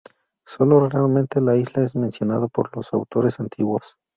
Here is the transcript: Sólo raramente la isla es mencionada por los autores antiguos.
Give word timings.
Sólo 0.47 0.89
raramente 0.89 1.39
la 1.41 1.55
isla 1.57 1.83
es 1.83 1.95
mencionada 1.95 2.47
por 2.47 2.75
los 2.75 2.91
autores 2.91 3.39
antiguos. 3.39 3.97